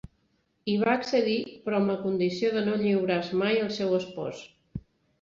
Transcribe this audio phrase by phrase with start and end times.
[0.71, 1.35] Hi va accedir,
[1.67, 4.45] però amb la condició de no lliurar-se mai al seu espòs.